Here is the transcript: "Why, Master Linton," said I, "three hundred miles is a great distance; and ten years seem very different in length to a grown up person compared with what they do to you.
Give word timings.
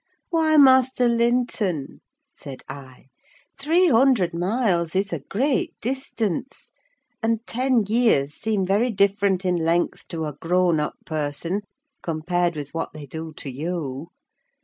"Why, 0.31 0.57
Master 0.57 1.07
Linton," 1.07 2.01
said 2.33 2.63
I, 2.67 3.09
"three 3.59 3.87
hundred 3.89 4.33
miles 4.33 4.95
is 4.95 5.13
a 5.13 5.19
great 5.19 5.79
distance; 5.79 6.71
and 7.21 7.45
ten 7.45 7.83
years 7.87 8.33
seem 8.33 8.65
very 8.65 8.89
different 8.89 9.45
in 9.45 9.57
length 9.57 10.07
to 10.07 10.25
a 10.25 10.33
grown 10.33 10.79
up 10.79 10.95
person 11.05 11.61
compared 12.01 12.55
with 12.55 12.73
what 12.73 12.93
they 12.93 13.05
do 13.05 13.31
to 13.33 13.51
you. 13.51 14.07